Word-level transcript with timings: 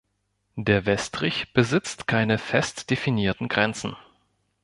Der 0.55 0.87
Westrich 0.87 1.53
besitzt 1.53 2.07
keine 2.07 2.39
fest 2.39 2.89
definierten 2.89 3.47
Grenzen. 3.47 3.95